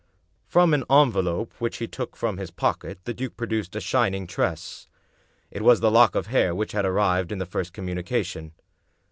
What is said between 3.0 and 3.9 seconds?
the duke produced a